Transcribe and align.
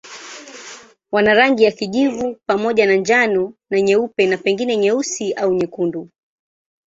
Wana 1.11 1.33
rangi 1.33 1.63
ya 1.63 1.71
kijivu 1.71 2.37
pamoja 2.45 2.85
na 2.85 2.95
njano 2.95 3.53
na 3.69 3.81
nyeupe 3.81 4.25
na 4.27 4.37
pengine 4.37 4.77
nyeusi 4.77 5.33
au 5.33 5.53
nyekundu. 5.53 6.09